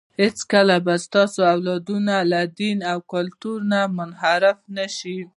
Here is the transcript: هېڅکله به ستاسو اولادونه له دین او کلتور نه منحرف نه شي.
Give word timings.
هېڅکله 0.21 0.75
به 0.85 0.93
ستاسو 1.05 1.39
اولادونه 1.53 2.13
له 2.31 2.41
دین 2.59 2.77
او 2.91 2.97
کلتور 3.13 3.57
نه 3.71 3.81
منحرف 3.97 4.57
نه 4.75 4.85
شي. 4.97 5.17